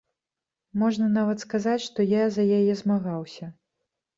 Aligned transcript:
Можна 0.83 1.09
нават 1.17 1.45
сказаць, 1.45 1.83
што 1.89 2.07
я 2.15 2.23
за 2.39 2.49
яе 2.61 2.73
змагаўся. 2.83 3.45